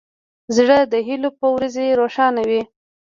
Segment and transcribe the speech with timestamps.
[0.55, 2.61] زړه د هیلو په ورځې روښانه وي.